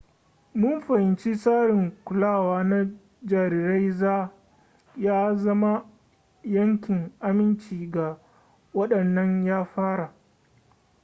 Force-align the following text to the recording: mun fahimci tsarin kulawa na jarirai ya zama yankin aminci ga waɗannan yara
mun 0.59 0.81
fahimci 0.81 1.35
tsarin 1.35 1.91
kulawa 2.05 2.63
na 2.63 2.87
jarirai 3.23 4.29
ya 4.97 5.35
zama 5.35 5.85
yankin 6.43 7.11
aminci 7.21 7.87
ga 7.91 8.17
waɗannan 8.73 9.45
yara 9.45 10.13